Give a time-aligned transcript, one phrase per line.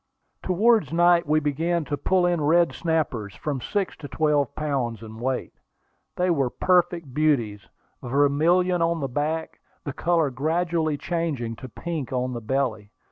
[0.41, 5.19] Towards night we began to pull in red snappers from six to twelve pounds in
[5.19, 5.53] weight.
[6.15, 7.67] They were perfect beauties,
[8.01, 12.89] vermilion on the back, the color gradually changing to pink on the belly.